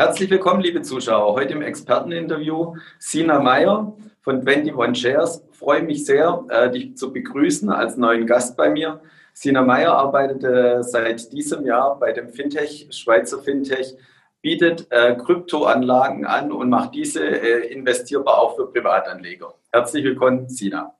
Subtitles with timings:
[0.00, 1.34] Herzlich willkommen, liebe Zuschauer.
[1.34, 5.44] Heute im Experteninterview Sina Meyer von 21 Shares.
[5.50, 9.00] Ich freue mich sehr, äh, dich zu begrüßen als neuen Gast bei mir.
[9.32, 13.96] Sina Meyer arbeitet äh, seit diesem Jahr bei dem Fintech, Schweizer Fintech,
[14.40, 19.52] bietet äh, Kryptoanlagen an und macht diese investierbar auch für Privatanleger.
[19.72, 20.94] Herzlich willkommen, Sina.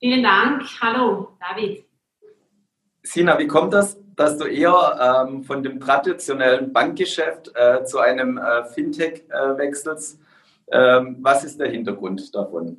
[0.00, 0.62] Vielen Dank.
[0.80, 1.84] Hallo, David.
[3.04, 8.38] Sina, wie kommt das, dass du eher ähm, von dem traditionellen Bankgeschäft äh, zu einem
[8.38, 10.18] äh, Fintech äh, wechselst.
[10.72, 12.78] Ähm, was ist der Hintergrund davon?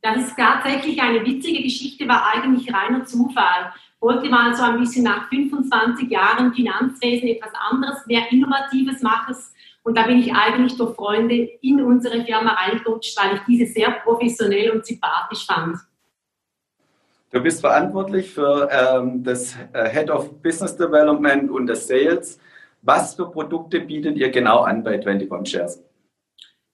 [0.00, 3.72] Das ist tatsächlich eine witzige Geschichte, war eigentlich reiner Zufall.
[4.00, 9.34] Wollte mal so ein bisschen nach 25 Jahren Finanzwesen etwas anderes, mehr Innovatives machen.
[9.82, 13.90] Und da bin ich eigentlich durch Freunde in unsere Firma reingerutscht, weil ich diese sehr
[13.90, 15.78] professionell und sympathisch fand.
[17.30, 22.38] Du bist verantwortlich für ähm, das äh, Head of Business Development und das Sales.
[22.80, 25.84] Was für Produkte bietet ihr genau an bei 21 Shares?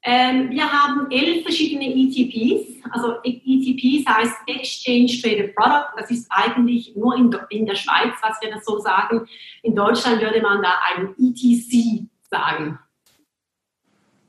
[0.05, 2.84] Ähm, wir haben elf verschiedene ETPs.
[2.91, 5.88] Also ETPs heißt Exchange Traded Product.
[5.97, 9.27] Das ist eigentlich nur in, in der Schweiz, was wir das so sagen.
[9.62, 12.78] In Deutschland würde man da ein ETC sagen.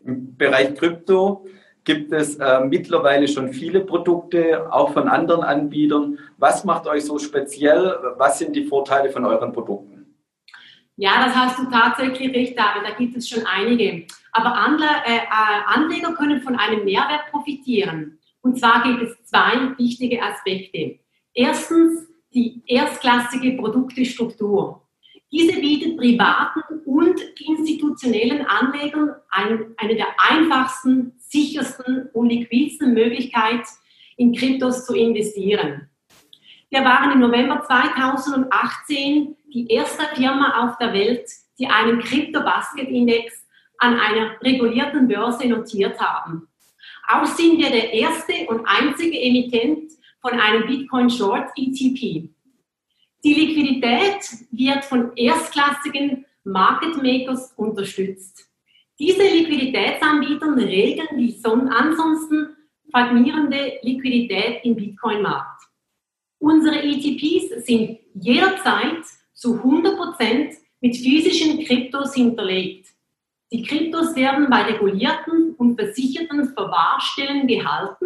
[0.03, 1.45] Im Bereich Krypto
[1.85, 6.17] gibt es äh, mittlerweile schon viele Produkte, auch von anderen Anbietern.
[6.37, 7.95] Was macht euch so speziell?
[8.17, 9.95] Was sind die Vorteile von euren Produkten?
[10.97, 12.83] Ja, das hast du tatsächlich recht, David.
[12.87, 14.05] Da gibt es schon einige.
[14.31, 15.19] Aber Anle äh,
[15.67, 18.19] Anleger können von einem Mehrwert profitieren.
[18.41, 20.99] Und zwar gibt es zwei wichtige Aspekte.
[21.33, 24.84] Erstens die erstklassige Produktestruktur.
[25.31, 33.65] Diese bietet privaten und institutionellen Anlegern eine der einfachsten, sichersten und liquidsten Möglichkeiten,
[34.17, 35.89] in Kryptos zu investieren.
[36.69, 41.27] Wir waren im November 2018 die erste Firma auf der Welt,
[41.59, 43.45] die einen Crypto-Basket-Index
[43.77, 46.47] an einer regulierten Börse notiert haben.
[47.07, 52.29] Auch sind wir der erste und einzige Emittent von einem Bitcoin Short ETP.
[53.25, 54.21] Die Liquidität
[54.51, 58.47] wird von erstklassigen Market Makers unterstützt.
[58.99, 62.55] Diese Liquiditätsanbieter regeln die ansonsten
[62.87, 65.63] stagnierende Liquidität im Bitcoin-Markt.
[66.37, 69.03] Unsere ETPs sind jederzeit
[69.33, 72.89] zu 100% mit physischen Kryptos hinterlegt.
[73.51, 78.05] Die Kryptos werden bei regulierten und versicherten Verwahrstellen gehalten,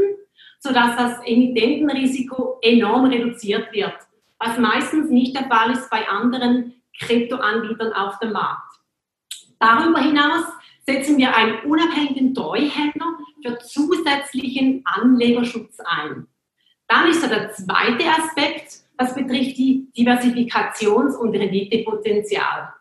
[0.60, 4.09] sodass das Emittentenrisiko enorm reduziert wird
[4.40, 8.80] was meistens nicht der Fall ist bei anderen Kryptoanbietern auf dem Markt.
[9.60, 10.46] Darüber hinaus
[10.86, 13.06] setzen wir einen unabhängigen Treuhänder
[13.44, 16.28] für zusätzlichen Anlegerschutz ein.
[16.88, 22.74] Dann ist da der zweite Aspekt, das betrifft die Diversifikations- und Renditepotenzial.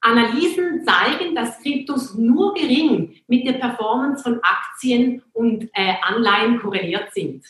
[0.00, 7.12] Analysen zeigen, dass Kryptos nur gering mit der Performance von Aktien und äh, Anleihen korreliert
[7.12, 7.44] sind.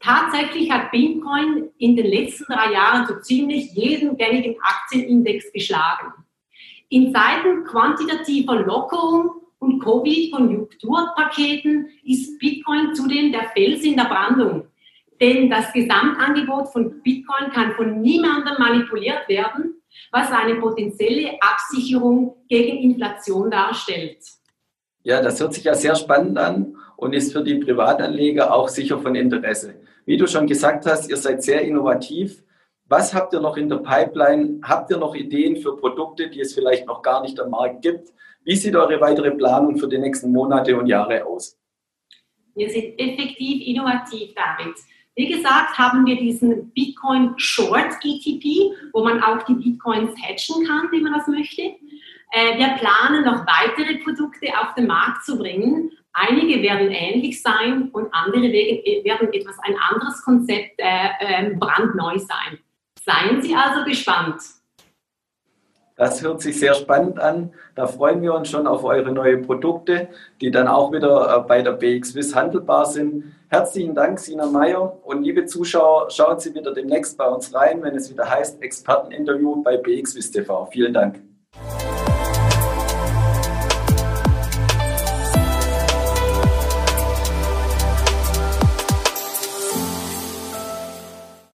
[0.00, 6.12] Tatsächlich hat Bitcoin in den letzten drei Jahren so ziemlich jeden gängigen Aktienindex geschlagen.
[6.88, 14.68] In Zeiten quantitativer Lockerung und Covid-Konjunkturpaketen ist Bitcoin zudem der Fels in der Brandung.
[15.20, 19.82] Denn das Gesamtangebot von Bitcoin kann von niemandem manipuliert werden,
[20.12, 24.18] was eine potenzielle Absicherung gegen Inflation darstellt.
[25.06, 28.98] Ja, das hört sich ja sehr spannend an und ist für die Privatanleger auch sicher
[28.98, 29.76] von Interesse.
[30.04, 32.42] Wie du schon gesagt hast, ihr seid sehr innovativ.
[32.88, 34.58] Was habt ihr noch in der Pipeline?
[34.64, 38.08] Habt ihr noch Ideen für Produkte, die es vielleicht noch gar nicht am Markt gibt?
[38.42, 41.56] Wie sieht eure weitere Planung für die nächsten Monate und Jahre aus?
[42.56, 44.74] Wir sind effektiv innovativ, David.
[45.14, 50.90] Wie gesagt, haben wir diesen Bitcoin Short ETP, wo man auch die Bitcoins hatchen kann,
[50.90, 51.76] wie man das möchte.
[52.30, 57.90] Äh, wir planen noch weitere Produkte auf den Markt zu bringen, Einige werden ähnlich sein
[57.92, 62.58] und andere werden etwas ein anderes Konzept äh, äh, brandneu sein.
[63.04, 64.40] Seien Sie also gespannt.
[65.94, 67.52] Das hört sich sehr spannend an.
[67.74, 70.08] Da freuen wir uns schon auf eure neuen Produkte,
[70.40, 73.34] die dann auch wieder äh, bei der BXWIS handelbar sind.
[73.48, 74.96] Herzlichen Dank, Sina Meyer.
[75.04, 79.62] Und liebe Zuschauer, schauen Sie wieder demnächst bei uns rein, wenn es wieder heißt Experteninterview
[79.62, 80.64] bei BXWIS TV.
[80.72, 81.25] Vielen Dank.